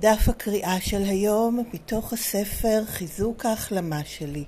דף 0.00 0.28
הקריאה 0.28 0.80
של 0.80 1.02
היום 1.02 1.60
מתוך 1.72 2.12
הספר 2.12 2.82
חיזוק 2.86 3.46
ההחלמה 3.46 4.00
שלי, 4.04 4.44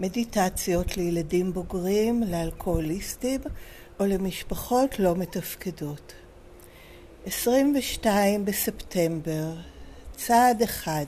מדיטציות 0.00 0.96
לילדים 0.96 1.52
בוגרים, 1.52 2.22
לאלכוהוליסטים 2.22 3.40
או 4.00 4.06
למשפחות 4.06 4.98
לא 4.98 5.16
מתפקדות. 5.16 6.12
22 7.26 8.44
בספטמבר, 8.44 9.52
צעד 10.16 10.62
אחד. 10.62 11.04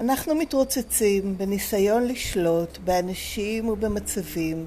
אנחנו 0.00 0.34
מתרוצצים 0.34 1.38
בניסיון 1.38 2.06
לשלוט 2.06 2.78
באנשים 2.78 3.68
ובמצבים 3.68 4.66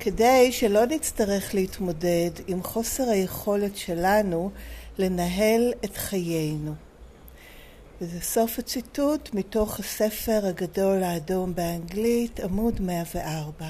כדי 0.00 0.52
שלא 0.52 0.86
נצטרך 0.86 1.54
להתמודד 1.54 2.30
עם 2.46 2.62
חוסר 2.62 3.10
היכולת 3.10 3.76
שלנו 3.76 4.50
לנהל 4.98 5.72
את 5.84 5.96
חיינו. 5.96 6.74
וזה 8.00 8.20
סוף 8.20 8.58
הציטוט 8.58 9.34
מתוך 9.34 9.80
הספר 9.80 10.40
הגדול 10.46 11.02
האדום 11.02 11.54
באנגלית, 11.54 12.40
עמוד 12.40 12.80
104. 12.80 13.66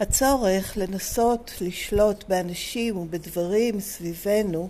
הצורך 0.00 0.76
לנסות 0.76 1.52
לשלוט 1.60 2.24
באנשים 2.28 2.96
ובדברים 2.96 3.80
סביבנו 3.80 4.68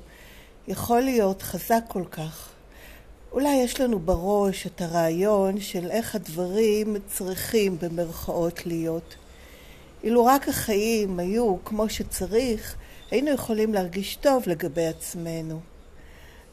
יכול 0.69 1.01
להיות 1.01 1.43
חזק 1.43 1.83
כל 1.89 2.05
כך. 2.11 2.49
אולי 3.33 3.55
יש 3.55 3.81
לנו 3.81 3.99
בראש 3.99 4.67
את 4.67 4.81
הרעיון 4.81 5.61
של 5.61 5.91
איך 5.91 6.15
הדברים 6.15 6.97
צריכים 7.09 7.77
במרכאות 7.81 8.67
להיות. 8.67 9.15
אילו 10.05 10.25
רק 10.25 10.49
החיים 10.49 11.19
היו 11.19 11.57
כמו 11.65 11.89
שצריך, 11.89 12.77
היינו 13.15 13.31
יכולים 13.31 13.75
להרגיש 13.75 14.17
טוב 14.17 14.43
לגבי 14.47 14.87
עצמנו. 14.87 15.61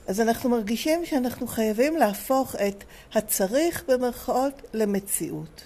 אז 0.07 0.21
אנחנו 0.21 0.49
מרגישים 0.49 1.05
שאנחנו 1.05 1.47
חייבים 1.47 1.97
להפוך 1.97 2.55
את 2.55 2.83
הצריך 3.13 3.83
במרכאות 3.87 4.61
למציאות. 4.73 5.61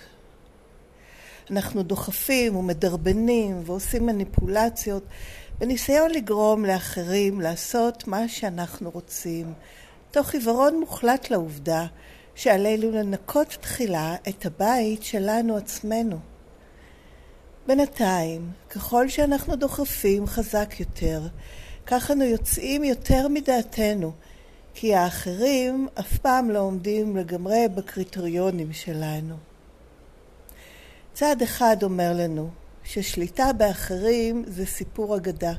אנחנו 1.51 1.83
דוחפים 1.83 2.55
ומדרבנים 2.55 3.61
ועושים 3.65 4.05
מניפולציות 4.05 5.03
בניסיון 5.57 6.11
לגרום 6.11 6.65
לאחרים 6.65 7.41
לעשות 7.41 8.07
מה 8.07 8.27
שאנחנו 8.27 8.89
רוצים, 8.89 9.53
תוך 10.11 10.33
עיוורון 10.33 10.79
מוחלט 10.79 11.29
לעובדה 11.29 11.85
שעלינו 12.35 12.91
לנקות 12.91 13.47
תחילה 13.47 14.15
את 14.29 14.45
הבית 14.45 15.03
שלנו 15.03 15.57
עצמנו. 15.57 16.34
בינתיים, 17.67 18.51
ככל 18.69 19.09
שאנחנו 19.09 19.55
דוחפים 19.55 20.27
חזק 20.27 20.79
יותר, 20.79 21.21
כך 21.85 22.11
אנו 22.11 22.23
יוצאים 22.23 22.83
יותר 22.83 23.27
מדעתנו, 23.27 24.11
כי 24.73 24.95
האחרים 24.95 25.87
אף 25.99 26.17
פעם 26.17 26.49
לא 26.49 26.59
עומדים 26.59 27.17
לגמרי 27.17 27.67
בקריטריונים 27.75 28.73
שלנו. 28.73 29.35
צעד 31.13 31.41
אחד 31.41 31.77
אומר 31.83 32.13
לנו 32.15 32.49
ששליטה 32.83 33.53
באחרים 33.53 34.43
זה 34.47 34.65
סיפור 34.65 35.15
אגדה. 35.15 35.53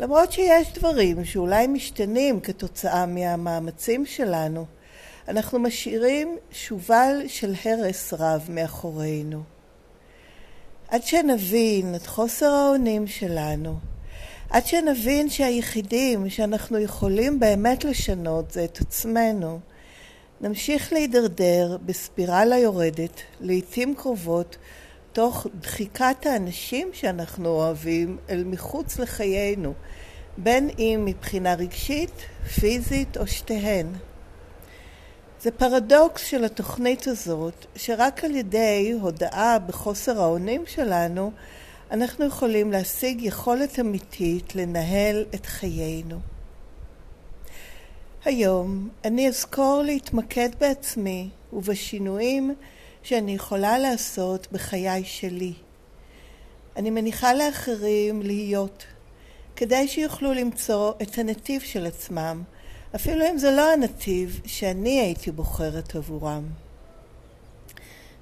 למרות 0.00 0.32
שיש 0.32 0.72
דברים 0.74 1.24
שאולי 1.24 1.66
משתנים 1.66 2.40
כתוצאה 2.40 3.06
מהמאמצים 3.06 4.06
שלנו, 4.06 4.66
אנחנו 5.28 5.58
משאירים 5.58 6.36
שובל 6.50 7.22
של 7.28 7.54
הרס 7.64 8.12
רב 8.12 8.46
מאחורינו. 8.48 9.57
עד 10.88 11.02
שנבין 11.02 11.94
את 11.94 12.06
חוסר 12.06 12.46
האונים 12.46 13.06
שלנו, 13.06 13.78
עד 14.50 14.66
שנבין 14.66 15.30
שהיחידים 15.30 16.30
שאנחנו 16.30 16.78
יכולים 16.78 17.40
באמת 17.40 17.84
לשנות 17.84 18.50
זה 18.50 18.64
את 18.64 18.80
עצמנו, 18.80 19.60
נמשיך 20.40 20.92
להידרדר 20.92 21.76
בספירלה 21.86 22.58
יורדת, 22.58 23.20
לעתים 23.40 23.94
קרובות, 23.94 24.56
תוך 25.12 25.46
דחיקת 25.60 26.26
האנשים 26.26 26.88
שאנחנו 26.92 27.48
אוהבים 27.48 28.18
אל 28.30 28.44
מחוץ 28.44 28.98
לחיינו, 28.98 29.72
בין 30.38 30.70
אם 30.78 31.02
מבחינה 31.04 31.54
רגשית, 31.54 32.12
פיזית 32.60 33.16
או 33.16 33.26
שתיהן. 33.26 33.86
זה 35.42 35.50
פרדוקס 35.50 36.26
של 36.26 36.44
התוכנית 36.44 37.06
הזאת, 37.06 37.66
שרק 37.76 38.24
על 38.24 38.36
ידי 38.36 38.94
הודאה 39.00 39.58
בחוסר 39.58 40.20
האונים 40.20 40.64
שלנו, 40.66 41.32
אנחנו 41.90 42.24
יכולים 42.24 42.72
להשיג 42.72 43.22
יכולת 43.22 43.80
אמיתית 43.80 44.54
לנהל 44.54 45.24
את 45.34 45.46
חיינו. 45.46 46.18
היום 48.24 48.88
אני 49.04 49.28
אזכור 49.28 49.82
להתמקד 49.86 50.48
בעצמי 50.60 51.28
ובשינויים 51.52 52.54
שאני 53.02 53.34
יכולה 53.34 53.78
לעשות 53.78 54.48
בחיי 54.52 55.04
שלי. 55.04 55.52
אני 56.76 56.90
מניחה 56.90 57.34
לאחרים 57.34 58.22
להיות, 58.22 58.84
כדי 59.56 59.88
שיוכלו 59.88 60.32
למצוא 60.32 60.92
את 61.02 61.18
הנתיב 61.18 61.60
של 61.60 61.86
עצמם, 61.86 62.42
אפילו 62.94 63.24
אם 63.30 63.38
זה 63.38 63.50
לא 63.50 63.72
הנתיב 63.72 64.40
שאני 64.46 65.00
הייתי 65.00 65.30
בוחרת 65.30 65.94
עבורם. 65.94 66.42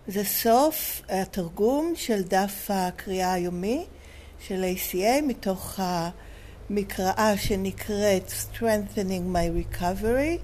זה 0.08 0.24
סוף 0.24 1.02
התרגום 1.08 1.92
של 1.96 2.22
דף 2.22 2.66
הקריאה 2.68 3.32
היומי 3.32 3.84
של 4.40 4.64
ACA 4.64 5.22
מתוך 5.22 5.80
המקראה 6.70 7.36
שנקראת 7.36 8.30
Strengthening 8.30 9.34
My 9.34 9.74
Recovery 9.74 10.38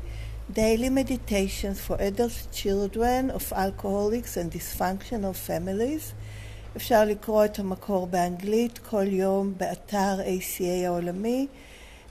Daily 0.55 0.91
Meditations 0.91 1.89
for 1.89 1.97
Adult 1.97 2.57
Children 2.57 3.31
of 3.31 3.53
Alcoholics 3.53 4.37
and 4.37 4.53
Dysfunctional 4.55 5.49
Families 5.49 6.13
אפשר 6.77 7.05
לקרוא 7.05 7.45
את 7.45 7.59
המקור 7.59 8.07
באנגלית 8.07 8.79
כל 8.79 9.07
יום 9.07 9.55
באתר 9.57 10.21
ACA 10.21 10.87
העולמי 10.87 11.47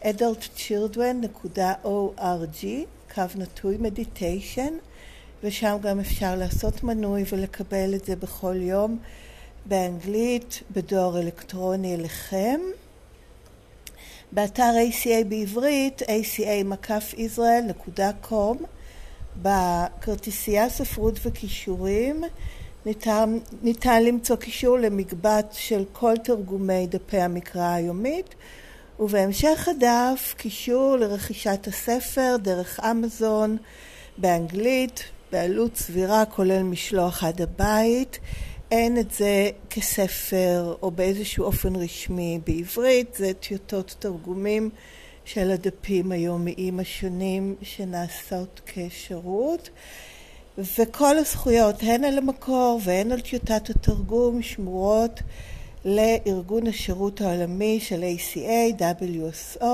adultchildren.org, 0.03 2.65
קו 3.15 3.23
נטוי 3.35 3.77
מדיטיישן, 3.79 4.73
ושם 5.43 5.77
גם 5.81 5.99
אפשר 5.99 6.35
לעשות 6.35 6.83
מנוי 6.83 7.23
ולקבל 7.31 7.95
את 7.95 8.05
זה 8.05 8.15
בכל 8.15 8.55
יום 8.55 8.97
באנגלית, 9.65 10.63
בדואר 10.71 11.19
אלקטרוני 11.19 11.95
אליכם. 11.95 12.59
באתר 14.31 14.71
ACA 14.89 15.23
בעברית, 15.27 16.01
aca-israel.com, 16.01 18.57
בכרטיסייה 19.41 20.69
ספרות 20.69 21.19
וכישורים, 21.23 22.23
ניתן, 22.85 23.37
ניתן 23.61 24.03
למצוא 24.03 24.35
קישור 24.35 24.77
למקבץ 24.77 25.55
של 25.55 25.85
כל 25.91 26.13
תרגומי 26.23 26.87
דפי 26.87 27.17
המקרא 27.17 27.73
היומית. 27.73 28.35
ובהמשך 29.01 29.67
הדף 29.67 30.33
קישור 30.37 30.95
לרכישת 30.97 31.67
הספר 31.67 32.35
דרך 32.41 32.79
אמזון 32.79 33.57
באנגלית, 34.17 35.03
בעלות 35.31 35.75
סבירה 35.75 36.25
כולל 36.25 36.63
משלוח 36.63 37.23
עד 37.23 37.41
הבית. 37.41 38.19
אין 38.71 38.97
את 38.97 39.11
זה 39.11 39.49
כספר 39.69 40.75
או 40.81 40.91
באיזשהו 40.91 41.45
אופן 41.45 41.75
רשמי 41.75 42.39
בעברית, 42.45 43.13
זה 43.13 43.33
טיוטות 43.33 43.95
תרגומים 43.99 44.69
של 45.25 45.51
הדפים 45.51 46.11
היומיים 46.11 46.79
השונים 46.79 47.55
שנעשות 47.61 48.61
כשירות. 48.65 49.69
וכל 50.57 51.17
הזכויות, 51.17 51.75
הן 51.83 52.03
על 52.03 52.17
המקור 52.17 52.79
והן 52.83 53.11
על 53.11 53.21
טיוטת 53.21 53.69
התרגום, 53.69 54.41
שמורות 54.41 55.19
לארגון 55.85 56.67
השירות 56.67 57.21
העולמי 57.21 57.79
של 57.79 58.03
ACA, 58.03 58.81
WSO, 58.81 59.65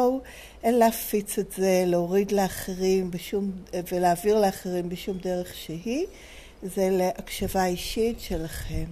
אין 0.64 0.76
להפיץ 0.76 1.40
את 1.40 1.52
זה, 1.52 1.84
להוריד 1.86 2.32
לאחרים 2.32 3.12
בשום, 3.12 3.52
ולהעביר 3.92 4.40
לאחרים 4.42 4.90
בשום 4.90 5.18
דרך 5.18 5.56
שהיא, 5.56 6.06
זה 6.64 6.90
להקשבה 6.92 7.66
אישית 7.66 8.20
שלכם. 8.20 8.86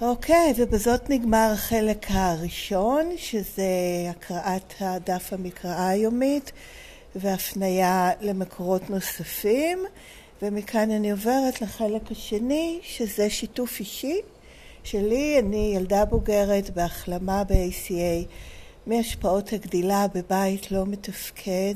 אוקיי, 0.00 0.52
ובזאת 0.56 1.10
נגמר 1.10 1.50
החלק 1.54 2.06
הראשון, 2.08 3.10
שזה 3.16 3.62
הקראת 4.10 4.74
הדף 4.80 5.32
המקראה 5.32 5.88
היומית 5.88 6.52
והפנייה 7.16 8.10
למקורות 8.20 8.90
נוספים, 8.90 9.78
ומכאן 10.42 10.90
אני 10.90 11.10
עוברת 11.10 11.62
לחלק 11.62 12.10
השני, 12.10 12.78
שזה 12.82 13.30
שיתוף 13.30 13.80
אישי. 13.80 14.20
שלי, 14.90 15.38
אני 15.38 15.72
ילדה 15.76 16.04
בוגרת 16.04 16.70
בהחלמה 16.70 17.44
ב-ACA 17.44 18.26
מהשפעות 18.86 19.52
הגדילה 19.52 20.06
בבית 20.14 20.70
לא 20.70 20.86
מתפקד. 20.86 21.74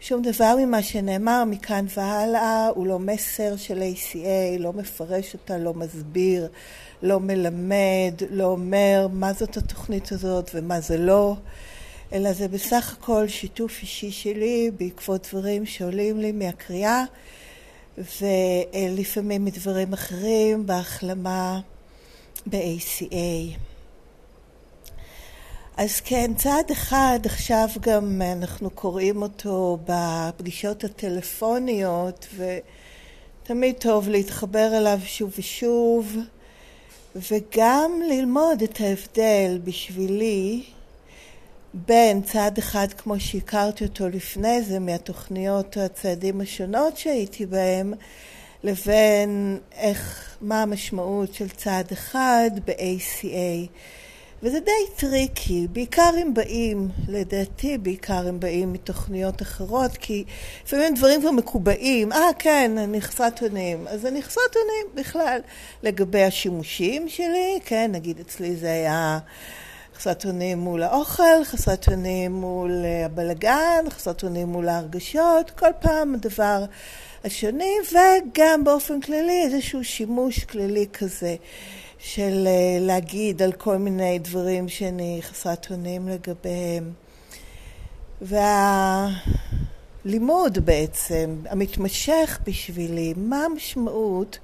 שום 0.00 0.22
דבר 0.22 0.54
ממה 0.58 0.82
שנאמר 0.82 1.44
מכאן 1.44 1.86
והלאה 1.96 2.68
הוא 2.68 2.86
לא 2.86 2.98
מסר 2.98 3.56
של 3.56 3.82
ACA, 3.82 4.58
לא 4.58 4.72
מפרש 4.72 5.34
אותה, 5.34 5.58
לא 5.58 5.74
מסביר, 5.74 6.48
לא 7.02 7.20
מלמד, 7.20 8.14
לא 8.30 8.44
אומר 8.44 9.06
מה 9.12 9.32
זאת 9.32 9.56
התוכנית 9.56 10.12
הזאת 10.12 10.50
ומה 10.54 10.80
זה 10.80 10.98
לא. 10.98 11.34
אלא 12.12 12.32
זה 12.32 12.48
בסך 12.48 12.96
הכל 12.98 13.28
שיתוף 13.28 13.82
אישי 13.82 14.10
שלי 14.10 14.70
בעקבות 14.78 15.28
דברים 15.30 15.66
שעולים 15.66 16.20
לי 16.20 16.32
מהקריאה 16.32 17.04
ולפעמים 17.98 19.44
מדברים 19.44 19.92
אחרים 19.92 20.66
בהחלמה 20.66 21.60
ב-ACA. 22.46 23.58
אז 25.76 26.00
כן, 26.00 26.34
צעד 26.36 26.70
אחד 26.70 27.18
עכשיו 27.24 27.68
גם 27.80 28.22
אנחנו 28.22 28.70
קוראים 28.70 29.22
אותו 29.22 29.78
בפגישות 29.86 30.84
הטלפוניות 30.84 32.26
ותמיד 32.36 33.74
טוב 33.78 34.08
להתחבר 34.08 34.78
אליו 34.78 34.98
שוב 35.04 35.32
ושוב 35.38 36.16
וגם 37.16 38.00
ללמוד 38.08 38.62
את 38.62 38.80
ההבדל 38.80 39.58
בשבילי 39.64 40.62
בין 41.74 42.22
צעד 42.22 42.58
אחד 42.58 42.86
כמו 42.98 43.20
שהכרתי 43.20 43.84
אותו 43.84 44.08
לפני 44.08 44.62
זה 44.62 44.78
מהתוכניות 44.78 45.76
הצעדים 45.76 46.40
השונות 46.40 46.96
שהייתי 46.96 47.46
בהם 47.46 47.94
לבין 48.64 49.58
איך, 49.76 50.28
מה 50.40 50.62
המשמעות 50.62 51.34
של 51.34 51.48
צעד 51.48 51.92
אחד 51.92 52.50
ב-ACA 52.66 53.68
וזה 54.42 54.60
די 54.60 54.70
טריקי, 54.96 55.66
בעיקר 55.72 56.10
אם 56.22 56.34
באים, 56.34 56.88
לדעתי 57.08 57.78
בעיקר 57.78 58.28
אם 58.28 58.40
באים 58.40 58.72
מתוכניות 58.72 59.42
אחרות, 59.42 59.96
כי 59.96 60.24
לפעמים 60.64 60.94
דברים 60.94 61.20
כבר 61.20 61.30
מקובעים, 61.30 62.12
אה 62.12 62.28
כן, 62.38 62.72
אני 62.78 63.00
חסרת 63.00 63.42
אונים, 63.42 63.86
אז 63.88 64.06
חסרת 64.20 64.56
אונים 64.56 64.86
בכלל. 64.94 65.40
לגבי 65.82 66.22
השימושים 66.22 67.08
שלי, 67.08 67.60
כן, 67.64 67.90
נגיד 67.92 68.20
אצלי 68.20 68.56
זה 68.56 68.72
היה 68.72 69.18
חסרת 69.96 70.24
אונים 70.24 70.58
מול 70.58 70.82
האוכל, 70.82 71.44
חסרת 71.44 71.88
אונים 71.88 72.32
מול 72.32 72.84
הבלגן, 73.04 73.84
חסרת 73.90 74.22
אונים 74.22 74.48
מול 74.48 74.68
ההרגשות, 74.68 75.50
כל 75.50 75.70
פעם 75.80 76.14
הדבר 76.14 76.64
השני, 77.24 77.74
וגם 77.88 78.64
באופן 78.64 79.00
כללי 79.00 79.42
איזשהו 79.44 79.84
שימוש 79.84 80.44
כללי 80.44 80.86
כזה. 80.92 81.36
של 82.04 82.48
להגיד 82.80 83.42
על 83.42 83.52
כל 83.52 83.76
מיני 83.76 84.18
דברים 84.18 84.68
שאני 84.68 85.18
חסרת 85.22 85.70
אונים 85.70 86.08
לגביהם. 86.08 86.92
והלימוד 90.04 90.58
בעצם, 90.58 91.36
המתמשך 91.48 92.38
בשבילי, 92.46 93.14
מה 93.16 93.44
המשמעות 93.44 94.38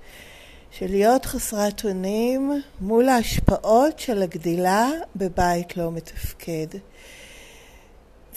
של 0.70 0.86
להיות 0.90 1.24
חסרת 1.24 1.84
אונים 1.84 2.62
מול 2.81 3.08
ההשפעות 3.08 3.98
של 3.98 4.22
הגדילה 4.22 4.90
בבית 5.16 5.76
לא 5.76 5.92
מתפקד. 5.92 6.66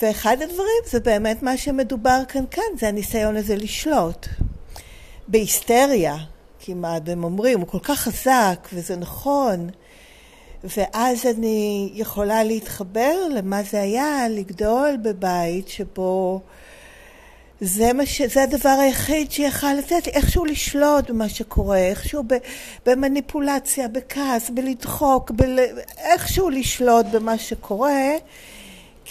ואחד 0.02 0.42
הדברים 0.42 0.82
זה 0.86 1.00
באמת 1.00 1.44
מה 1.44 1.58
שמדובר 1.58 2.22
כאן 2.28 2.44
כאן, 2.52 2.64
זה 2.80 2.88
הניסיון 2.88 3.36
הזה 3.36 3.56
לשלוט. 3.56 4.28
בהיסטריה, 5.28 6.18
כמעט, 6.60 7.10
הם 7.10 7.24
אומרים, 7.24 7.60
הוא 7.60 7.68
כל 7.68 7.80
כך 7.80 8.00
חזק, 8.00 8.68
וזה 8.74 8.96
נכון. 8.96 9.70
ואז 10.64 11.26
אני 11.26 11.90
יכולה 11.94 12.44
להתחבר 12.44 13.28
למה 13.36 13.64
זה 13.64 13.82
היה 13.82 14.30
לגדול 14.30 14.98
בבית 15.04 15.68
שבו 15.68 16.42
זה, 17.62 17.92
ש... 18.06 18.22
זה 18.22 18.44
הדבר 18.44 18.78
היחיד 18.82 19.32
שיכל 19.32 19.74
לתת 19.74 20.08
לי, 20.08 20.14
איכשהו 20.14 20.46
לשלוט 20.46 21.10
במה 21.10 21.30
שקורה, 21.30 21.78
איכשהו 21.78 22.24
במניפולציה, 22.86 23.88
בכעס, 23.88 24.50
בלדחוק, 24.50 25.32
בל... 25.32 25.60
איכשהו 25.98 26.50
לשלוט 26.50 27.06
במה 27.06 27.38
שקורה, 27.38 28.12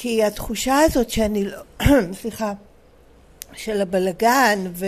כי 0.03 0.25
התחושה 0.25 0.79
הזאת 0.79 1.11
שאני 1.11 1.45
לא, 1.45 1.59
סליחה, 2.21 2.53
של 3.53 3.81
הבלגן 3.81 4.65
ו... 4.75 4.87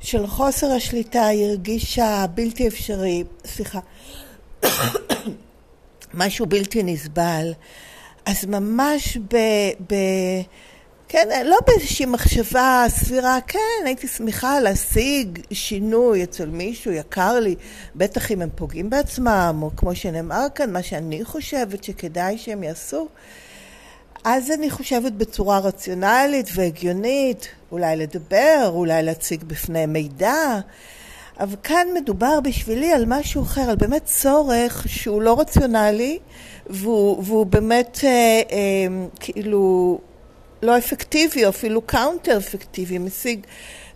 של 0.00 0.26
חוסר 0.26 0.66
השליטה 0.66 1.26
היא 1.26 1.46
הרגישה 1.46 2.26
בלתי 2.34 2.68
אפשרי, 2.68 3.24
סליחה, 3.44 3.80
משהו 6.14 6.46
בלתי 6.46 6.82
נסבל. 6.82 7.52
אז 8.26 8.44
ממש 8.44 9.16
ב... 9.16 9.36
ב 9.92 9.94
כן, 11.08 11.28
לא 11.44 11.56
באיזושהי 11.66 12.06
מחשבה 12.06 12.84
סבירה, 12.88 13.38
כן, 13.46 13.84
הייתי 13.84 14.08
שמחה 14.08 14.60
להשיג 14.60 15.38
שינוי 15.52 16.24
אצל 16.24 16.46
מישהו 16.46 16.92
יקר 16.92 17.40
לי, 17.40 17.54
בטח 17.96 18.30
אם 18.30 18.42
הם 18.42 18.48
פוגעים 18.54 18.90
בעצמם, 18.90 19.58
או 19.62 19.70
כמו 19.76 19.94
שנאמר 19.94 20.46
כאן, 20.54 20.72
מה 20.72 20.82
שאני 20.82 21.24
חושבת 21.24 21.84
שכדאי 21.84 22.38
שהם 22.38 22.62
יעשו. 22.62 23.08
אז 24.24 24.50
אני 24.50 24.70
חושבת 24.70 25.12
בצורה 25.12 25.58
רציונלית 25.58 26.48
והגיונית, 26.54 27.48
אולי 27.72 27.96
לדבר, 27.96 28.70
אולי 28.74 29.02
להציג 29.02 29.44
בפני 29.44 29.86
מידע, 29.86 30.60
אבל 31.40 31.56
כאן 31.62 31.86
מדובר 31.94 32.40
בשבילי 32.40 32.92
על 32.92 33.04
משהו 33.06 33.42
אחר, 33.42 33.60
על 33.70 33.76
באמת 33.76 34.04
צורך 34.04 34.84
שהוא 34.88 35.22
לא 35.22 35.40
רציונלי 35.40 36.18
והוא, 36.66 37.22
והוא 37.24 37.46
באמת 37.46 37.98
אה, 38.04 38.10
אה, 38.10 39.06
כאילו 39.20 39.98
לא 40.62 40.78
אפקטיבי 40.78 41.44
או 41.44 41.48
אפילו 41.50 41.82
counter 41.82 42.38
אפקטיבי, 42.38 42.98
משיג 42.98 43.40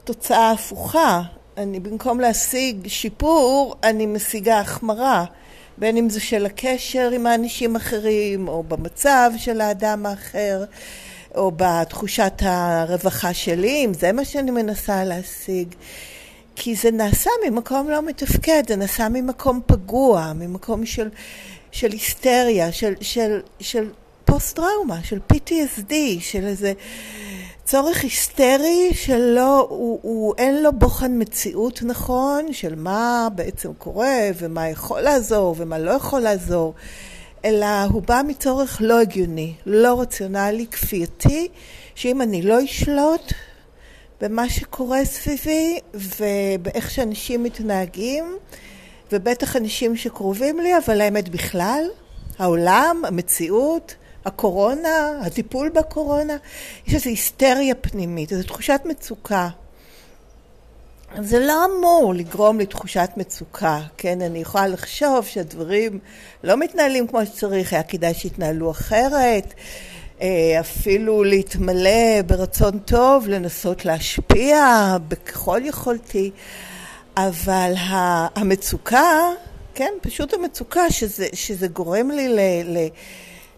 תוצאה 0.05 0.51
הפוכה. 0.51 1.23
אני 1.57 1.81
במקום 1.81 2.21
להשיג 2.21 2.87
שיפור, 2.87 3.75
אני 3.83 4.07
משיגה 4.07 4.61
החמרה. 4.61 5.25
בין 5.79 5.97
אם 5.97 6.11
זה 6.11 6.21
של 6.21 6.47
הקשר 6.47 7.11
עם 7.11 7.27
האנשים 7.27 7.77
האחרים, 7.77 8.49
או 8.49 8.63
במצב 8.63 9.31
של 9.37 9.61
האדם 9.61 10.07
האחר, 10.07 10.65
או 11.35 11.53
בתחושת 11.57 12.33
הרווחה 12.41 13.35
שלי, 13.35 13.85
אם 13.85 13.95
זה 13.95 14.13
מה 14.13 14.25
שאני 14.25 14.51
מנסה 14.51 15.05
להשיג. 15.05 15.69
כי 16.57 16.75
זה 16.75 16.91
נעשה 16.91 17.31
ממקום 17.47 17.91
לא 17.91 18.03
מתפקד, 18.03 18.63
זה 18.69 18.77
נעשה 18.77 19.09
ממקום 19.09 19.61
פגוע, 19.67 20.33
ממקום 20.35 20.87
של, 20.87 21.09
של 21.71 21.93
היסטריה, 21.93 22.73
של, 22.73 22.95
של, 23.01 23.41
של 23.61 23.91
פוסט-טראומה, 24.25 24.99
של 25.03 25.19
PTSD, 25.33 25.93
של 26.21 26.47
איזה 26.47 26.73
צורך 27.65 28.03
היסטרי 28.03 28.91
שלא, 28.95 29.67
הוא, 29.71 29.99
הוא, 30.03 30.35
אין 30.39 30.63
לו 30.63 30.73
בוחן 30.73 31.13
מציאות 31.23 31.83
נכון 31.83 32.53
של 32.53 32.75
מה 32.75 33.29
בעצם 33.35 33.75
קורה 33.75 34.31
ומה 34.39 34.69
יכול 34.69 35.01
לעזור 35.01 35.55
ומה 35.59 35.79
לא 35.79 35.91
יכול 35.91 36.21
לעזור, 36.21 36.75
אלא 37.45 37.67
הוא 37.85 38.03
בא 38.03 38.21
מצורך 38.27 38.79
לא 38.81 39.01
הגיוני, 39.01 39.55
לא 39.67 40.01
רציונלי, 40.01 40.67
כפייתי, 40.67 41.49
שאם 41.95 42.23
אני 42.23 42.43
לא 42.43 42.65
אשלוט 42.65 43.33
במה 44.21 44.49
שקורה 44.49 45.05
סביבי 45.05 45.79
ובאיך 45.95 46.91
שאנשים 46.91 47.43
מתנהגים, 47.43 48.37
ובטח 49.13 49.57
אנשים 49.57 49.97
שקרובים 49.97 50.61
לי, 50.61 50.79
אבל 50.79 51.01
האמת 51.01 51.29
בכלל, 51.29 51.85
העולם, 52.39 53.03
המציאות, 53.07 53.95
הקורונה, 54.25 55.21
הטיפול 55.21 55.69
בקורונה, 55.69 56.37
יש 56.87 56.95
איזו 56.95 57.11
היסטריה 57.11 57.75
פנימית, 57.75 58.33
איזו 58.33 58.43
תחושת 58.43 58.81
מצוקה. 58.85 59.49
זה 61.21 61.39
לא 61.39 61.65
אמור 61.65 62.15
לגרום 62.15 62.61
לתחושת 62.61 63.11
מצוקה, 63.17 63.81
כן? 63.97 64.21
אני 64.21 64.39
יכולה 64.39 64.67
לחשוב 64.67 65.27
שהדברים 65.27 65.99
לא 66.45 66.57
מתנהלים 66.57 67.07
כמו 67.07 67.27
שצריך, 67.27 67.73
היה 67.73 67.83
כדאי 67.83 68.15
שיתנהלו 68.15 68.71
אחרת, 68.71 69.55
אה, 70.21 70.57
אפילו 70.61 71.25
להתמלא 71.25 72.23
ברצון 72.27 72.79
טוב, 72.79 73.29
לנסות 73.29 73.85
להשפיע 73.85 74.97
בככל 75.09 75.61
יכולתי, 75.65 76.31
אבל 77.17 77.73
המצוקה, 78.35 79.19
כן, 79.75 79.93
פשוט 80.01 80.35
המצוקה 80.35 80.91
שזה, 80.91 81.27
שזה 81.33 81.69
גורם 81.69 82.11
לי 82.11 82.29
ל... 82.29 82.39
ל 82.65 82.89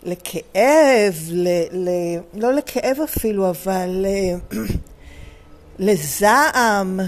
לכאב, 0.04 1.14
ל, 1.30 1.48
ל, 1.72 1.88
לא 2.34 2.52
לכאב 2.52 2.96
אפילו, 3.04 3.50
אבל 3.50 4.06
לזעם, 5.78 7.00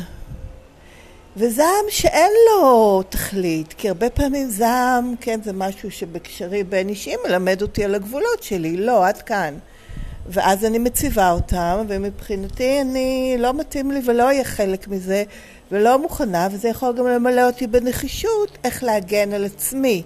וזעם 1.37 1.85
שאין 1.89 2.31
לו 2.51 3.03
תכלית, 3.09 3.73
כי 3.73 3.89
הרבה 3.89 4.11
פעמים 4.11 4.51
זעם, 4.51 5.15
כן, 5.21 5.41
זה 5.45 5.53
משהו 5.53 5.91
שבקשרי 5.91 6.65
בין 6.65 6.89
אישיים 6.89 7.19
מלמד 7.29 7.63
אותי 7.63 7.85
על 7.85 7.95
הגבולות 7.95 8.43
שלי, 8.43 8.77
לא, 8.77 9.07
עד 9.07 9.23
כאן. 9.23 9.55
ואז 10.29 10.65
אני 10.65 10.79
מציבה 10.79 11.31
אותם, 11.31 11.85
ומבחינתי 11.89 12.81
אני, 12.81 13.37
לא 13.39 13.55
מתאים 13.55 13.91
לי 13.91 14.01
ולא 14.05 14.23
אהיה 14.23 14.45
חלק 14.45 14.89
מזה, 14.89 15.25
ולא 15.73 15.99
מוכנה, 15.99 16.49
וזה 16.53 16.69
יכול 16.69 16.97
גם 16.97 17.07
למלא 17.07 17.47
אותי 17.47 17.67
בנחישות 17.67 18.59
איך 18.65 18.83
להגן 18.83 19.33
על 19.33 19.45
עצמי. 19.45 20.03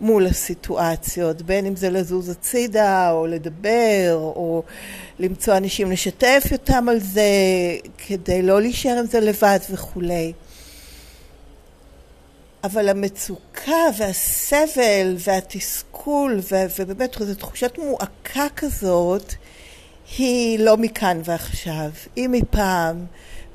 מול 0.00 0.26
הסיטואציות, 0.26 1.42
בין 1.42 1.66
אם 1.66 1.76
זה 1.76 1.90
לזוז 1.90 2.28
הצידה 2.28 3.10
או 3.10 3.26
לדבר 3.26 4.12
או 4.12 4.62
למצוא 5.18 5.56
אנשים 5.56 5.90
לשתף 5.90 6.42
אותם 6.52 6.88
על 6.88 7.00
זה 7.00 7.22
כדי 8.06 8.42
לא 8.42 8.60
להישאר 8.60 8.98
עם 8.98 9.06
זה 9.06 9.20
לבד 9.20 9.58
וכולי. 9.70 10.32
אבל 12.64 12.88
המצוקה 12.88 13.82
והסבל 13.98 15.16
והתסכול 15.18 16.40
ובאמת 16.78 17.16
זו 17.20 17.34
תחושת 17.34 17.78
מועקה 17.78 18.46
כזאת 18.56 19.34
היא 20.18 20.58
לא 20.58 20.76
מכאן 20.76 21.20
ועכשיו, 21.24 21.90
היא 22.16 22.28
מפעם 22.28 23.06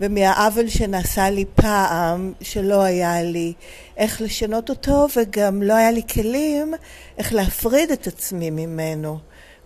ומהעוול 0.01 0.67
שנעשה 0.67 1.29
לי 1.29 1.45
פעם 1.55 2.33
שלא 2.41 2.81
היה 2.83 3.23
לי. 3.23 3.53
איך 3.97 4.21
לשנות 4.21 4.69
אותו 4.69 5.07
וגם 5.15 5.63
לא 5.63 5.73
היה 5.73 5.91
לי 5.91 6.01
כלים 6.13 6.73
איך 7.17 7.33
להפריד 7.33 7.91
את 7.91 8.07
עצמי 8.07 8.49
ממנו. 8.49 9.17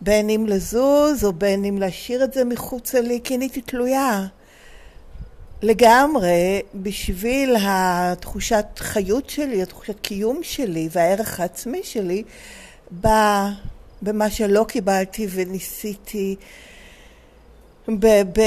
בין 0.02 0.30
אם 0.30 0.46
לזוז 0.48 1.26
או 1.26 1.34
בין 1.34 1.66
אם 1.66 1.78
להשאיר 1.78 2.24
את 2.24 2.34
זה 2.34 2.46
מחוצה 2.46 3.02
לי 3.02 3.20
כי 3.24 3.36
אני 3.36 3.46
הייתי 3.46 3.62
תלויה. 3.62 4.26
לגמרי 5.62 6.62
בשביל 6.76 7.56
התחושת 7.62 8.66
חיות 8.78 9.30
שלי, 9.30 9.62
התחושת 9.62 10.00
קיום 10.02 10.40
שלי 10.44 10.90
והערך 10.92 11.40
העצמי 11.40 11.82
שלי 11.84 12.24
במה 14.02 14.30
שלא 14.30 14.66
קיבלתי 14.68 15.28
וניסיתי 15.30 16.36
ב, 18.00 18.06
ב, 18.06 18.42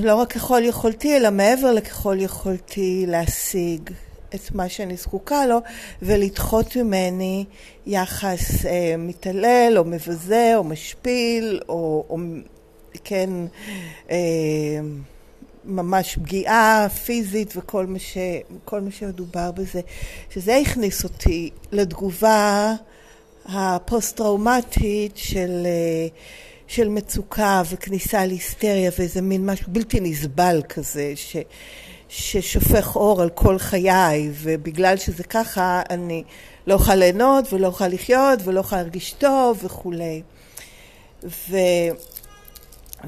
לא 0.00 0.14
רק 0.14 0.32
ככל 0.32 0.62
יכולתי 0.64 1.16
אלא 1.16 1.30
מעבר 1.30 1.72
לככל 1.72 2.16
יכולתי 2.20 3.04
להשיג 3.08 3.90
את 4.34 4.54
מה 4.54 4.68
שאני 4.68 4.96
זקוקה 4.96 5.46
לו 5.46 5.58
ולדחות 6.02 6.76
ממני 6.76 7.44
יחס 7.86 8.66
אה, 8.66 8.94
מתעלל 8.98 9.74
או 9.76 9.84
מבזה 9.84 10.52
או 10.56 10.64
משפיל 10.64 11.60
או, 11.68 12.04
או 12.10 12.18
כן 13.04 13.30
אה, 14.10 14.16
ממש 15.64 16.18
פגיעה 16.22 16.86
פיזית 17.04 17.52
וכל 17.56 17.86
מה, 17.86 17.98
ש, 17.98 18.18
מה 18.72 18.90
שמדובר 18.90 19.50
בזה, 19.50 19.80
שזה 20.30 20.56
הכניס 20.56 21.04
אותי 21.04 21.50
לתגובה 21.72 22.74
הפוסט-טראומטית 23.46 25.16
של, 25.16 25.66
של 26.66 26.88
מצוקה 26.88 27.62
וכניסה 27.70 28.26
להיסטריה 28.26 28.90
ואיזה 28.98 29.22
מין 29.22 29.50
משהו 29.50 29.66
בלתי 29.72 30.00
נסבל 30.00 30.62
כזה 30.68 31.12
ש, 31.14 31.36
ששופך 32.08 32.96
אור 32.96 33.22
על 33.22 33.30
כל 33.30 33.58
חיי 33.58 34.30
ובגלל 34.32 34.96
שזה 34.96 35.24
ככה 35.24 35.82
אני 35.90 36.22
לא 36.66 36.74
אוכל 36.74 36.94
ליהנות 36.94 37.52
ולא 37.52 37.66
אוכל 37.66 37.88
לחיות 37.88 38.38
ולא 38.44 38.60
אוכל 38.60 38.76
להרגיש 38.76 39.12
טוב 39.12 39.60
וכולי. 39.64 40.22
ו... 41.24 41.56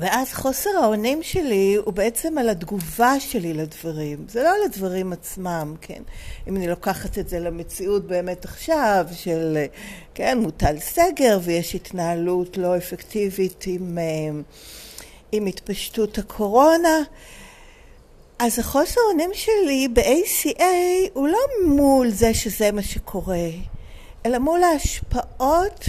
ואז 0.01 0.33
חוסר 0.33 0.71
האונים 0.83 1.23
שלי 1.23 1.75
הוא 1.85 1.95
בעצם 1.95 2.39
על 2.39 2.49
התגובה 2.49 3.21
שלי 3.21 3.55
לדברים, 3.55 4.25
זה 4.29 4.43
לא 4.43 4.49
על 4.49 4.61
הדברים 4.65 5.13
עצמם, 5.13 5.75
כן? 5.81 6.03
אם 6.49 6.57
אני 6.57 6.69
לוקחת 6.69 7.19
את 7.19 7.29
זה 7.29 7.39
למציאות 7.39 8.07
באמת 8.07 8.45
עכשיו 8.45 9.07
של, 9.13 9.59
כן, 10.15 10.39
מוטל 10.39 10.79
סגר 10.79 11.39
ויש 11.43 11.75
התנהלות 11.75 12.57
לא 12.57 12.77
אפקטיבית 12.77 13.65
עם, 13.67 13.99
אה, 13.99 14.41
עם 15.33 15.47
התפשטות 15.47 16.19
הקורונה, 16.19 16.99
אז 18.39 18.59
החוסר 18.59 19.01
האונים 19.07 19.31
שלי 19.35 19.89
ב-ACA 19.93 20.63
הוא 21.13 21.29
לא 21.29 21.39
מול 21.67 22.11
זה 22.11 22.35
שזה 22.35 22.73
מה 22.73 22.83
שקורה, 22.83 23.49
אלא 24.27 24.39
מול 24.39 24.63
ההשפעות 24.63 25.85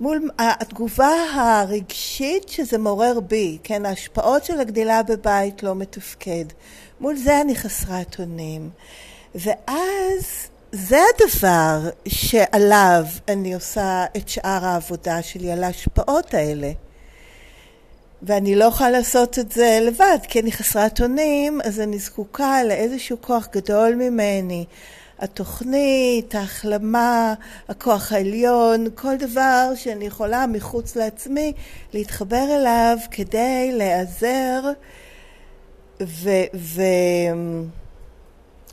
מול 0.00 0.30
התגובה 0.38 1.12
הרגשית 1.34 2.48
שזה 2.48 2.78
מעורר 2.78 3.20
בי, 3.20 3.58
כן, 3.62 3.86
ההשפעות 3.86 4.44
של 4.44 4.60
הגדילה 4.60 5.02
בבית 5.02 5.62
לא 5.62 5.74
מתפקד. 5.74 6.44
מול 7.00 7.16
זה 7.16 7.40
אני 7.40 7.54
חסרת 7.54 8.16
אונים. 8.18 8.70
ואז 9.34 10.48
זה 10.72 10.98
הדבר 11.14 11.90
שעליו 12.08 13.04
אני 13.28 13.54
עושה 13.54 14.04
את 14.16 14.28
שאר 14.28 14.64
העבודה 14.64 15.22
שלי, 15.22 15.52
על 15.52 15.64
ההשפעות 15.64 16.34
האלה. 16.34 16.72
ואני 18.22 18.54
לא 18.54 18.64
יכולה 18.64 18.90
לעשות 18.90 19.38
את 19.38 19.52
זה 19.52 19.78
לבד, 19.82 20.18
כי 20.28 20.40
אני 20.40 20.52
חסרת 20.52 21.00
אונים, 21.00 21.60
אז 21.64 21.80
אני 21.80 21.98
זקוקה 21.98 22.64
לאיזשהו 22.64 23.16
כוח 23.20 23.48
גדול 23.52 23.94
ממני. 23.94 24.64
התוכנית, 25.20 26.34
ההחלמה, 26.34 27.34
הכוח 27.68 28.12
העליון, 28.12 28.86
כל 28.94 29.16
דבר 29.16 29.72
שאני 29.74 30.06
יכולה 30.06 30.46
מחוץ 30.46 30.96
לעצמי 30.96 31.52
להתחבר 31.92 32.46
אליו 32.50 32.96
כדי 33.10 33.70
להיעזר 33.72 34.60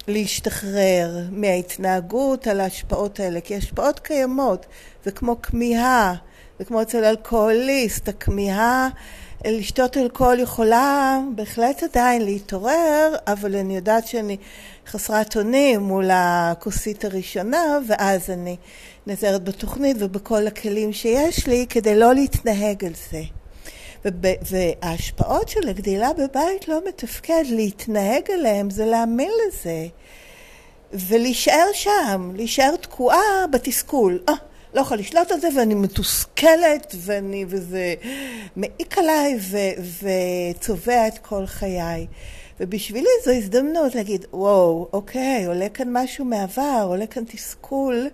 ולהשתחרר 0.08 1.12
מההתנהגות 1.32 2.48
על 2.48 2.60
ההשפעות 2.60 3.20
האלה, 3.20 3.42
כי 3.42 3.56
השפעות 3.56 4.00
קיימות, 4.00 4.66
זה 5.06 5.12
כמו 5.12 5.42
כמיהה, 5.42 6.14
זה 6.60 6.66
כמו 6.66 6.82
אצל 6.82 7.04
אלכוהוליסט, 7.04 8.08
הכמיהה 8.08 8.90
לשתות 9.46 9.98
אלכוהול 9.98 10.40
יכולה 10.40 11.20
בהחלט 11.36 11.84
עדיין 11.84 12.26
להתעורר, 12.26 13.16
אבל 13.28 13.56
אני 13.56 13.76
יודעת 13.76 14.08
שאני 14.08 14.38
חסרת 14.88 15.38
אונים 15.38 15.80
מול 15.80 16.10
הכוסית 16.14 17.06
הראשונה, 17.06 17.80
ואז 17.88 18.30
אני 18.30 18.56
נעזרת 19.08 19.44
בתוכנית 19.44 19.98
ובכל 20.00 20.48
הכלים 20.48 20.94
שיש 20.94 21.48
לי 21.48 21.66
כדי 21.70 21.96
לא 21.96 22.14
להתנהג 22.14 22.86
על 22.86 22.94
זה. 23.12 23.22
וההשפעות 24.52 25.50
של 25.50 25.70
הגדילה 25.70 26.10
בבית 26.14 26.68
לא 26.68 26.82
מתפקד, 26.88 27.44
להתנהג 27.50 28.32
עליהם 28.32 28.70
זה 28.70 28.86
להאמין 28.86 29.32
לזה. 29.48 29.88
ולהישאר 30.94 31.68
שם, 31.74 32.32
להישאר 32.36 32.76
תקועה 32.76 33.48
בתסכול. 33.52 34.20
אה, 34.30 34.34
לא 34.74 34.82
יכולה 34.82 35.02
לשלוט 35.02 35.32
על 35.32 35.40
זה 35.40 35.48
ואני 35.58 35.74
מתוסכלת 35.74 36.96
ואני, 36.98 37.46
וזה 37.48 37.94
מעיק 38.56 38.98
עליי 38.98 39.38
ו, 39.40 39.58
וצובע 40.02 41.08
את 41.08 41.18
כל 41.18 41.46
חיי. 41.46 42.08
ובשבילי 42.60 43.10
זו 43.26 43.32
הזדמנות 43.32 43.96
להגיד, 43.96 44.26
וואו, 44.34 44.88
אוקיי, 44.94 45.46
עולה 45.46 45.70
כאן 45.70 45.88
משהו 45.92 46.26
מעבר, 46.26 46.86
עולה 46.88 47.08
כאן 47.08 47.24
תסכול 47.26 48.10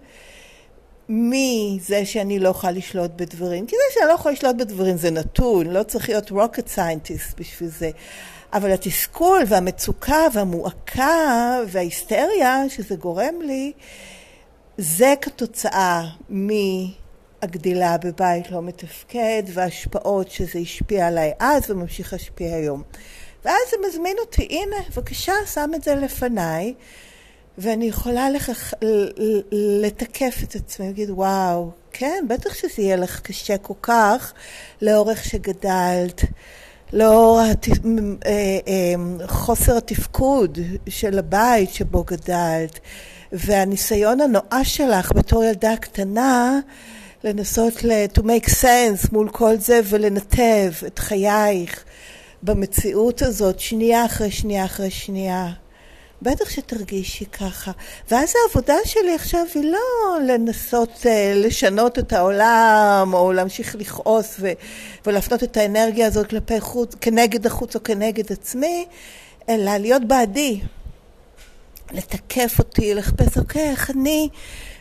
מזה 1.09 2.05
שאני 2.05 2.39
לא 2.39 2.49
יכולה 2.49 2.73
לשלוט 2.73 3.11
בדברים. 3.15 3.65
כי 3.65 3.75
זה 3.75 3.93
שאני 3.93 4.07
לא 4.07 4.13
יכולה 4.13 4.33
לשלוט 4.33 4.55
בדברים 4.55 4.97
זה 4.97 5.11
נתון, 5.11 5.67
לא 5.67 5.83
צריך 5.83 6.09
להיות 6.09 6.31
rocket 6.31 6.75
scientist 6.75 7.37
בשביל 7.37 7.69
זה. 7.69 7.89
אבל 8.53 8.71
התסכול 8.71 9.41
והמצוקה 9.47 10.27
והמועקה 10.33 11.59
וההיסטריה 11.67 12.63
שזה 12.69 12.95
גורם 12.95 13.41
לי, 13.41 13.71
זה 14.77 15.13
כתוצאה 15.21 16.03
מהגדילה 16.29 17.97
בבית 17.97 18.51
לא 18.51 18.61
מתפקד 18.61 19.43
וההשפעות 19.53 20.31
שזה 20.31 20.59
השפיע 20.59 21.07
עליי 21.07 21.31
אז 21.39 21.71
וממשיך 21.71 22.13
להשפיע 22.13 22.55
היום. 22.55 22.83
ואז 23.45 23.61
זה 23.71 23.77
מזמין 23.87 24.17
אותי, 24.19 24.47
הנה, 24.49 24.75
בבקשה, 24.89 25.33
שם 25.53 25.71
את 25.75 25.83
זה 25.83 25.95
לפניי, 25.95 26.73
ואני 27.57 27.85
יכולה 27.85 28.29
לכך, 28.29 28.73
לתקף 29.51 30.35
את 30.43 30.55
עצמי, 30.55 30.85
להגיד, 30.85 31.09
וואו, 31.09 31.71
כן, 31.91 32.25
בטח 32.29 32.53
שזה 32.53 32.73
יהיה 32.77 32.95
לך 32.95 33.19
קשה 33.19 33.57
כל 33.57 33.73
כך 33.81 34.33
לאורך 34.81 35.23
שגדלת. 35.23 36.21
לאור 36.93 37.39
הת... 37.39 37.67
אה, 38.25 38.31
אה, 38.67 39.27
חוסר 39.27 39.77
התפקוד 39.77 40.57
של 40.89 41.19
הבית 41.19 41.73
שבו 41.73 42.03
גדלת, 42.03 42.79
והניסיון 43.31 44.21
הנואש 44.21 44.77
שלך 44.77 45.11
בתור 45.15 45.43
ילדה 45.43 45.77
קטנה 45.77 46.59
לנסות 47.23 47.83
ל- 47.83 48.05
to 48.17 48.21
make 48.21 48.49
sense 48.49 49.07
מול 49.11 49.29
כל 49.29 49.55
זה 49.57 49.79
ולנתב 49.83 50.71
את 50.87 50.99
חייך 50.99 51.83
במציאות 52.43 53.21
הזאת 53.21 53.59
שנייה 53.59 54.05
אחרי 54.05 54.31
שנייה 54.31 54.65
אחרי 54.65 54.91
שנייה. 54.91 55.51
בטח 56.21 56.49
שתרגישי 56.49 57.25
ככה. 57.25 57.71
ואז 58.11 58.33
העבודה 58.35 58.75
שלי 58.85 59.15
עכשיו 59.15 59.45
היא 59.55 59.71
לא 59.71 60.19
לנסות 60.27 60.89
uh, 60.89 61.07
לשנות 61.35 61.99
את 61.99 62.13
העולם 62.13 63.09
או 63.13 63.33
להמשיך 63.33 63.75
לכעוס 63.75 64.35
ו- 64.39 64.51
ולהפנות 65.05 65.43
את 65.43 65.57
האנרגיה 65.57 66.07
הזאת 66.07 66.29
כלפי 66.29 66.59
חוץ, 66.59 66.95
כנגד 67.01 67.45
החוץ 67.45 67.75
או 67.75 67.83
כנגד 67.83 68.31
עצמי, 68.31 68.85
אלא 69.49 69.77
להיות 69.77 70.05
בעדי. 70.07 70.61
לתקף 71.91 72.55
אותי, 72.59 72.93
לחפש, 72.93 73.37
אוקיי, 73.37 73.69
איך 73.69 73.91
אני 73.91 74.29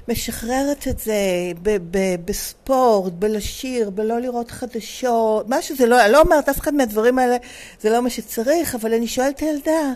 משחררת 0.08 0.88
את 0.88 0.98
זה 0.98 1.14
ב- 1.62 1.76
ב- 1.90 2.16
בספורט, 2.24 3.12
בלשיר, 3.12 3.90
בלא 3.90 4.20
לראות 4.20 4.50
חדשות, 4.50 5.48
מה 5.48 5.62
שזה 5.62 5.86
לא, 5.86 6.04
אני 6.04 6.12
לא 6.12 6.20
אומרת 6.20 6.48
אף 6.48 6.58
אחד 6.60 6.74
מהדברים 6.74 7.18
האלה 7.18 7.36
זה 7.80 7.90
לא 7.90 8.02
מה 8.02 8.10
שצריך, 8.10 8.74
אבל 8.74 8.94
אני 8.94 9.06
שואלת 9.06 9.36
את 9.36 9.40
הילדה, 9.40 9.92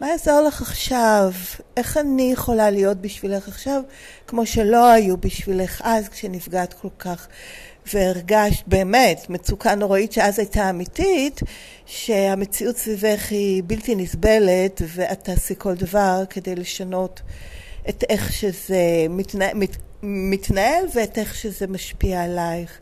מה 0.00 0.08
יעזור 0.08 0.40
לך 0.40 0.62
עכשיו? 0.62 1.32
איך 1.76 1.96
אני 1.96 2.32
יכולה 2.32 2.70
להיות 2.70 3.00
בשבילך 3.00 3.48
עכשיו, 3.48 3.82
כמו 4.26 4.46
שלא 4.46 4.90
היו 4.90 5.16
בשבילך 5.16 5.82
אז 5.84 6.08
כשנפגעת 6.08 6.72
כל 6.72 6.88
כך, 6.98 7.28
והרגשת 7.94 8.64
באמת 8.66 9.26
מצוקה 9.28 9.74
נוראית 9.74 10.12
שאז 10.12 10.38
הייתה 10.38 10.70
אמיתית, 10.70 11.40
שהמציאות 11.86 12.76
סביבך 12.76 13.26
היא 13.30 13.62
בלתי 13.66 13.94
נסבלת, 13.94 14.82
ואת 14.86 15.24
תעשי 15.24 15.54
כל 15.58 15.74
דבר 15.74 16.24
כדי 16.30 16.54
לשנות 16.54 17.20
את 17.88 18.04
איך 18.08 18.32
שזה 18.32 19.06
מתנהל, 19.10 19.54
מת, 19.54 19.76
מתנהל 20.02 20.84
ואת 20.94 21.18
איך 21.18 21.34
שזה 21.34 21.66
משפיע 21.66 22.22
עלייך. 22.22 22.80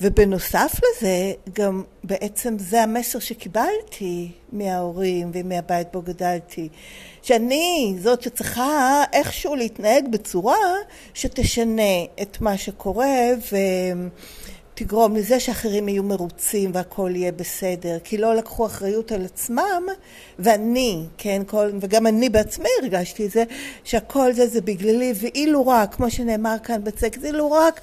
ובנוסף 0.00 0.72
לזה, 0.74 1.32
גם 1.52 1.82
בעצם 2.04 2.58
זה 2.58 2.82
המסר 2.82 3.18
שקיבלתי 3.18 4.30
מההורים 4.52 5.30
ומהבית 5.34 5.88
בו 5.92 6.02
גדלתי, 6.02 6.68
שאני 7.22 7.96
זאת 7.98 8.22
שצריכה 8.22 9.04
איכשהו 9.12 9.54
להתנהג 9.54 10.08
בצורה 10.10 10.56
שתשנה 11.14 12.04
את 12.22 12.40
מה 12.40 12.58
שקורה 12.58 13.16
ו... 13.52 13.56
תגרום 14.78 15.16
לזה 15.16 15.40
שאחרים 15.40 15.88
יהיו 15.88 16.02
מרוצים 16.02 16.70
והכל 16.74 17.10
יהיה 17.14 17.32
בסדר, 17.32 17.98
כי 18.04 18.18
לא 18.18 18.34
לקחו 18.34 18.66
אחריות 18.66 19.12
על 19.12 19.24
עצמם, 19.24 19.82
ואני, 20.38 21.04
כן, 21.16 21.42
כל, 21.46 21.70
וגם 21.80 22.06
אני 22.06 22.28
בעצמי 22.28 22.68
הרגשתי 22.82 23.26
את 23.26 23.30
זה, 23.30 23.44
שהכל 23.84 24.32
זה 24.32 24.46
זה 24.46 24.60
בגללי, 24.60 25.12
ואילו 25.16 25.66
רק, 25.66 25.94
כמו 25.94 26.10
שנאמר 26.10 26.56
כאן 26.62 26.84
בצק, 26.84 27.16
אילו 27.24 27.52
רק 27.52 27.80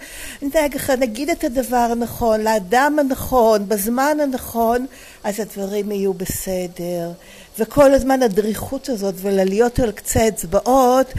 נגיד 1.00 1.30
את 1.30 1.44
הדבר 1.44 1.88
הנכון, 1.92 2.42
לאדם 2.42 2.98
הנכון, 3.00 3.70
בזמן 3.70 4.18
הנכון, 4.24 4.86
אז 5.24 5.40
הדברים 5.40 5.92
יהיו 5.92 6.14
בסדר. 6.14 7.12
וכל 7.60 7.94
הזמן 7.94 8.24
הדריכות 8.24 8.90
הזאת 8.90 9.16
וללהיות 9.18 9.80
על 9.80 9.92
קצה 9.92 10.28
אצבעות, 10.28 11.14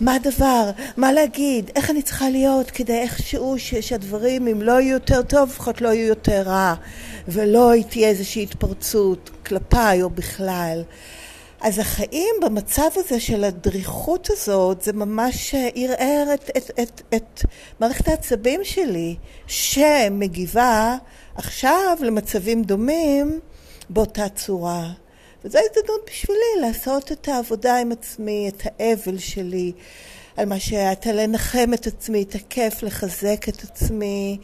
מה 0.00 0.14
הדבר, 0.14 0.70
מה 0.96 1.12
להגיד, 1.12 1.70
איך 1.76 1.90
אני 1.90 2.02
צריכה 2.02 2.30
להיות 2.30 2.70
כדי 2.70 2.98
איכשהו 2.98 3.56
שהדברים, 3.58 4.48
אם 4.48 4.62
לא 4.62 4.80
יהיו 4.80 4.92
יותר 4.92 5.22
טוב, 5.22 5.48
לפחות 5.48 5.80
לא 5.80 5.88
יהיו 5.88 6.06
יותר 6.06 6.42
רע, 6.42 6.74
ולא 7.28 7.72
תהיה 7.90 8.08
איזושהי 8.08 8.42
התפרצות 8.42 9.30
כלפיי 9.46 10.02
או 10.02 10.10
בכלל. 10.10 10.82
אז 11.60 11.78
החיים 11.78 12.34
במצב 12.42 12.88
הזה 12.96 13.20
של 13.20 13.44
הדריכות 13.44 14.28
הזאת, 14.30 14.82
זה 14.82 14.92
ממש 14.92 15.54
ערער 15.74 16.34
את, 16.34 16.50
את, 16.56 16.70
את, 16.82 17.02
את 17.14 17.42
מערכת 17.80 18.08
העצבים 18.08 18.60
שלי, 18.64 19.16
שמגיבה 19.46 20.96
עכשיו 21.34 21.98
למצבים 22.00 22.62
דומים 22.62 23.40
באותה 23.90 24.28
צורה. 24.28 24.88
וזו 25.44 25.58
הזדמנות 25.58 26.00
בשבילי 26.06 26.60
לעשות 26.60 27.12
את 27.12 27.28
העבודה 27.28 27.76
עם 27.76 27.92
עצמי, 27.92 28.48
את 28.48 28.62
האבל 28.64 29.18
שלי, 29.18 29.72
על 30.36 30.46
מה 30.46 30.60
שהייתה 30.60 31.12
לנחם 31.12 31.74
את 31.74 31.86
עצמי, 31.86 32.22
את 32.22 32.34
הכיף, 32.34 32.82
לחזק 32.82 33.48
את 33.48 33.62
עצמי, 33.62 34.38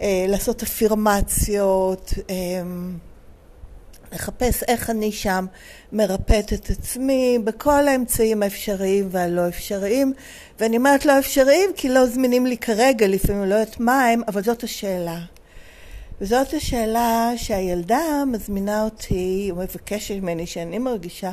אה, 0.00 0.24
לעשות 0.28 0.62
אפירמציות, 0.62 2.12
אה, 2.30 2.34
לחפש 4.12 4.62
איך 4.62 4.90
אני 4.90 5.12
שם 5.12 5.46
מרפאת 5.92 6.52
את 6.52 6.70
עצמי 6.70 7.38
בכל 7.44 7.88
האמצעים 7.88 8.42
האפשריים 8.42 9.08
והלא 9.10 9.48
אפשריים. 9.48 10.12
ואני 10.60 10.76
אומרת 10.76 11.06
לא 11.06 11.18
אפשריים 11.18 11.70
כי 11.76 11.88
לא 11.88 12.06
זמינים 12.06 12.46
לי 12.46 12.56
כרגע, 12.56 13.06
לפעמים 13.06 13.44
לא 13.44 13.54
יודעת 13.54 13.80
מה 13.80 14.04
הם, 14.04 14.22
אבל 14.28 14.42
זאת 14.42 14.64
השאלה. 14.64 15.18
וזאת 16.20 16.54
השאלה 16.54 17.32
שהילדה 17.36 18.24
מזמינה 18.26 18.84
אותי, 18.84 19.48
או 19.50 19.56
מבקשת 19.56 20.14
ממני, 20.14 20.46
שאני 20.46 20.78
מרגישה 20.78 21.32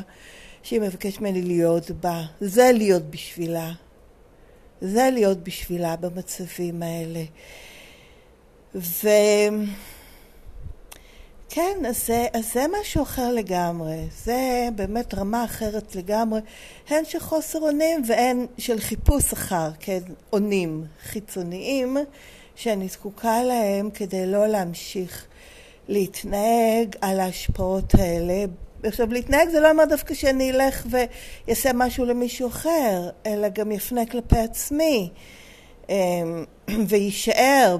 שהיא 0.64 0.82
מבקשת 0.82 1.22
ממני 1.22 1.42
להיות 1.42 1.92
בה. 1.92 2.24
זה 2.42 2.72
להיות 2.74 3.04
בשבילה. 3.04 3.72
זה 4.82 5.10
להיות 5.14 5.44
בשבילה 5.44 5.96
במצבים 5.96 6.84
האלה. 6.84 7.24
וכן, 8.76 9.66
אז 11.88 12.08
זה, 12.08 12.28
אז 12.34 12.54
זה 12.54 12.66
משהו 12.82 13.04
אחר 13.04 13.34
לגמרי. 13.34 14.08
זה 14.24 14.70
באמת 14.76 15.14
רמה 15.14 15.46
אחרת 15.46 15.96
לגמרי, 15.96 16.40
הן 16.90 17.06
של 17.06 17.20
חוסר 17.20 17.60
אונים 17.60 18.02
והן 18.08 18.46
של 18.58 18.80
חיפוש 18.80 19.34
אחר, 19.34 19.70
כן, 19.80 20.02
אונים 20.34 20.84
חיצוניים. 21.04 21.98
שאני 22.58 22.88
זקוקה 22.88 23.44
להם 23.44 23.90
כדי 23.90 24.26
לא 24.26 24.48
להמשיך 24.48 25.26
להתנהג 25.88 26.96
על 27.02 27.20
ההשפעות 27.20 27.96
האלה. 27.96 28.46
עכשיו, 28.84 29.14
להתנהג 29.14 29.50
זה 29.50 29.60
לא 29.60 29.72
אומר 29.72 29.86
דווקא 29.86 30.14
שאני 30.14 30.52
אלך 30.52 30.88
ואעשה 30.90 31.70
משהו 31.74 32.06
למישהו 32.06 32.48
אחר, 32.48 33.10
אלא 33.26 33.50
גם 33.50 33.72
יפנה 33.72 34.06
כלפי 34.06 34.40
עצמי, 34.40 35.10
אמ, 35.90 35.96
ויישאר 36.90 37.78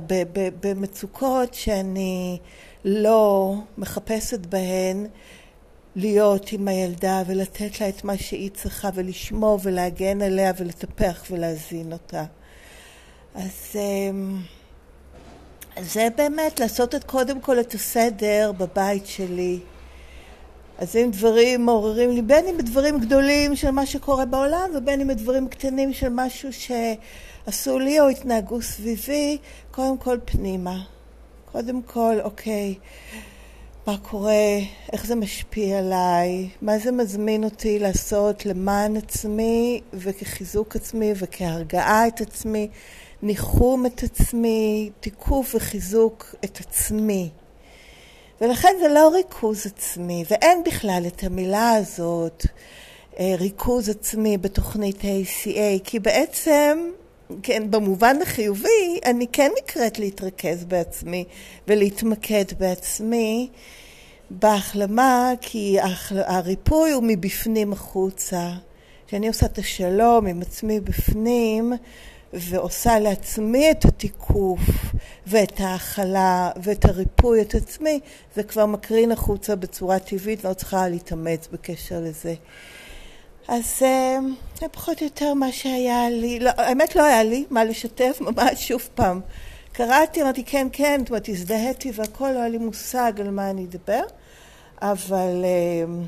במצוקות 0.60 1.54
שאני 1.54 2.38
לא 2.86 3.56
מחפשת 3.78 4.46
בהן 4.46 5.06
להיות 5.96 6.52
עם 6.52 6.68
הילדה 6.68 7.24
ולתת 7.28 7.82
לה 7.82 7.90
את 7.90 8.04
מה 8.04 8.18
שהיא 8.18 8.52
צריכה 8.54 8.90
ולשמור 8.94 9.60
ולהגן 9.64 10.22
עליה 10.22 10.52
ולטפח 10.58 11.24
ולהזין 11.32 11.94
אותה. 11.94 12.26
אז... 13.36 13.76
זה 15.82 16.08
באמת 16.16 16.60
לעשות 16.60 16.96
את 16.96 17.04
קודם 17.04 17.42
כל 17.42 17.60
את 17.60 17.74
הסדר 17.74 18.52
בבית 18.58 19.06
שלי. 19.06 19.60
אז 20.78 20.96
אם 20.96 21.10
דברים 21.12 21.66
מעוררים 21.66 22.12
לי, 22.12 22.22
בין 22.22 22.48
אם 22.48 22.58
בדברים 22.58 23.00
גדולים 23.00 23.56
של 23.56 23.72
מה 23.72 23.86
שקורה 23.86 24.26
בעולם 24.26 24.70
ובין 24.76 25.02
אם 25.02 25.08
בדברים 25.08 25.48
קטנים 25.48 25.94
של 25.94 26.10
משהו 26.10 26.50
שעשו 26.54 27.80
לי 27.80 28.00
או 28.00 28.08
התנהגו 28.08 28.62
סביבי, 28.62 29.38
קודם 29.72 29.98
כל 29.98 30.18
פנימה. 30.26 30.80
קודם 31.52 31.82
כל, 31.82 32.16
אוקיי, 32.24 32.76
מה 33.88 33.98
קורה, 33.98 34.58
איך 34.94 35.06
זה 35.06 35.16
משפיע 35.16 35.80
עליי, 35.80 36.50
מה 36.62 36.80
זה 36.80 36.92
מזמין 36.92 37.44
אותי 37.44 37.80
לעשות 37.80 38.46
למען 38.46 38.98
עצמי 38.98 39.82
וכחיזוק 39.94 40.76
עצמי 40.76 41.14
וכהרגעה 41.16 42.08
את 42.08 42.22
עצמי. 42.22 42.70
ניחום 43.22 43.86
את 43.86 44.04
עצמי, 44.04 44.90
תיקוף 45.00 45.56
וחיזוק 45.56 46.36
את 46.46 46.60
עצמי. 46.60 47.30
ולכן 48.42 48.74
זה 48.80 48.88
לא 48.88 49.10
ריכוז 49.10 49.66
עצמי, 49.66 50.24
ואין 50.30 50.64
בכלל 50.64 51.04
את 51.08 51.24
המילה 51.24 51.72
הזאת, 51.72 52.46
אה, 53.20 53.36
ריכוז 53.40 53.90
עצמי 53.90 54.38
בתוכנית 54.38 55.04
ה-ACA, 55.04 55.84
כי 55.84 56.00
בעצם, 56.00 56.92
כן, 57.44 57.72
במובן 57.72 58.22
החיובי, 58.22 59.00
אני 59.06 59.28
כן 59.32 59.52
נקראת 59.58 60.00
להתרכז 60.00 60.66
בעצמי 60.66 61.26
ולהתמקד 61.68 62.46
בעצמי 62.58 63.50
בהחלמה, 64.30 65.32
כי 65.42 65.78
הריפוי 66.12 66.92
הוא 66.92 67.04
מבפנים 67.08 67.74
החוצה. 67.74 68.50
כשאני 69.08 69.28
עושה 69.28 69.46
את 69.46 69.58
השלום 69.58 70.28
עם 70.28 70.42
עצמי 70.42 70.80
בפנים, 70.80 71.74
ועושה 72.34 73.00
לעצמי 73.00 73.72
את 73.72 73.86
התיקוף 73.86 74.60
ואת 75.28 75.60
ההכלה 75.60 76.52
ואת 76.64 76.86
הריפוי 76.86 77.42
את 77.42 77.56
עצמי, 77.56 78.00
זה 78.36 78.44
כבר 78.44 78.66
מקרין 78.66 79.12
החוצה 79.12 79.56
בצורה 79.56 80.00
טבעית, 80.00 80.44
לא 80.44 80.54
צריכה 80.54 80.88
להתאמץ 80.88 81.48
בקשר 81.52 82.00
לזה. 82.00 82.34
אז 83.48 83.80
אה, 83.82 84.18
זה 84.60 84.68
פחות 84.68 85.02
או 85.02 85.06
יותר 85.06 85.34
מה 85.34 85.52
שהיה 85.52 86.10
לי, 86.10 86.40
לא, 86.40 86.52
האמת 86.58 86.96
לא 86.96 87.04
היה 87.04 87.24
לי 87.24 87.46
מה 87.50 87.64
לשתף, 87.64 88.18
ממש 88.28 88.68
שוב 88.68 88.90
פעם. 88.96 89.22
קראתי, 89.72 90.22
אמרתי 90.22 90.44
כן, 90.44 90.68
כן, 90.72 91.00
זאת 91.00 91.10
אומרת, 91.10 91.30
הזדהיתי 91.30 91.92
והכל, 91.96 92.32
לא 92.32 92.40
היה 92.40 92.50
לי 92.50 92.58
מושג 92.58 93.14
על 93.20 93.32
מה 93.32 93.50
אני 93.50 93.66
אדבר, 93.66 94.02
אבל 94.82 95.44
אה, 95.44 96.04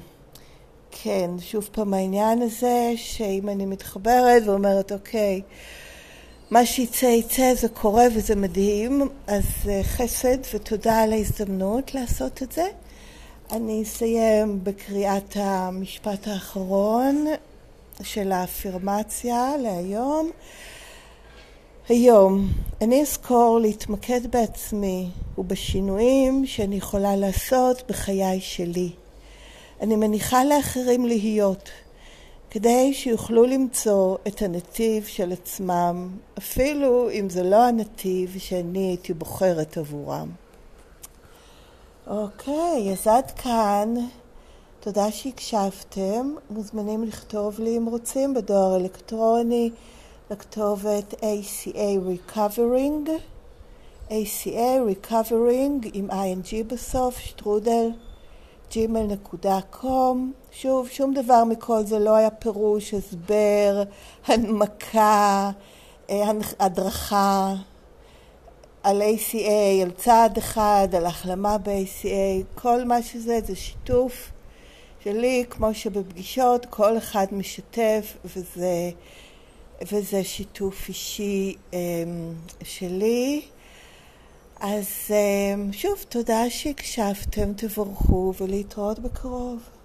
כן, 0.91 1.29
שוב 1.39 1.69
פעם 1.71 1.93
העניין 1.93 2.41
הזה, 2.41 2.91
שאם 2.95 3.49
אני 3.49 3.65
מתחברת 3.65 4.43
ואומרת, 4.45 4.91
אוקיי, 4.91 5.41
מה 6.52 6.66
שיצא 6.66 7.06
יצא, 7.06 7.54
זה 7.54 7.68
קורה 7.70 8.06
וזה 8.16 8.36
מדהים, 8.36 9.02
אז 9.28 9.44
אה, 9.70 9.82
חסד 9.84 10.38
ותודה 10.54 11.00
על 11.02 11.14
ההזדמנות 11.14 11.94
לעשות 11.94 12.44
את 12.44 12.52
זה. 12.52 12.68
אני 13.52 13.84
אסיים 13.84 14.60
בקריאת 14.64 15.36
המשפט 15.36 16.28
האחרון 16.28 17.26
של 18.04 18.32
האפירמציה 18.32 19.58
להיום. 19.62 20.30
היום 21.90 22.48
אני 22.82 23.02
אזכור 23.02 23.60
להתמקד 23.62 24.28
בעצמי 24.32 25.10
ובשינויים 25.38 26.46
שאני 26.46 26.76
יכולה 26.76 27.16
לעשות 27.16 27.84
בחיי 27.88 28.42
שלי. 28.42 28.90
אני 29.82 29.96
מניחה 29.96 30.44
לאחרים 30.44 31.06
להיות. 31.06 31.70
כדי 32.52 32.94
שיוכלו 32.94 33.44
למצוא 33.44 34.18
את 34.28 34.42
הנתיב 34.42 35.06
של 35.06 35.32
עצמם, 35.32 36.10
אפילו 36.38 37.10
אם 37.12 37.30
זה 37.30 37.44
לא 37.44 37.64
הנתיב 37.64 38.36
שאני 38.40 38.80
הייתי 38.80 39.14
בוחרת 39.14 39.78
עבורם. 39.78 40.30
אוקיי, 42.08 42.92
אז 42.92 43.08
עד 43.08 43.32
כאן 43.32 43.94
תודה 44.80 45.12
שהקשבתם. 45.12 46.34
מוזמנים 46.50 47.04
לכתוב 47.04 47.60
לי 47.60 47.78
אם 47.78 47.86
רוצים 47.86 48.34
בדואר 48.34 48.76
אלקטרוני 48.76 49.70
לכתובת 50.32 51.14
ACA 51.14 51.98
Recovering, 52.10 53.10
ACA 54.10 54.80
Recovering 54.90 55.90
עם 55.94 56.10
ING 56.12 56.64
בסוף, 56.68 57.20
שטרודל, 57.20 57.90
gmail.com. 58.71 60.17
שוב, 60.51 60.89
שום 60.89 61.13
דבר 61.13 61.43
מכל 61.43 61.84
זה 61.84 61.99
לא 61.99 62.15
היה 62.15 62.29
פירוש, 62.29 62.93
הסבר, 62.93 63.84
הנמקה, 64.27 65.51
אה, 66.10 66.32
הדרכה 66.60 67.53
על 68.84 69.01
ACA, 69.01 69.82
על 69.84 69.91
צעד 69.91 70.38
אחד, 70.38 70.88
על 70.97 71.05
החלמה 71.05 71.58
ב-ACA, 71.58 72.60
כל 72.62 72.84
מה 72.84 73.01
שזה 73.01 73.39
זה 73.45 73.55
שיתוף 73.55 74.32
שלי, 75.03 75.45
כמו 75.49 75.73
שבפגישות 75.73 76.65
כל 76.65 76.97
אחד 76.97 77.25
משתף 77.32 78.17
וזה, 78.25 78.89
וזה 79.91 80.23
שיתוף 80.23 80.89
אישי 80.89 81.55
um, 81.71 81.75
שלי. 82.63 83.41
אז 84.62 84.88
um, 85.08 85.74
שוב, 85.74 86.06
תודה 86.10 86.50
שהקשבתם, 86.50 87.54
תבורכו 87.54 88.34
ולהתראות 88.41 89.00
בקרוב. 89.00 89.79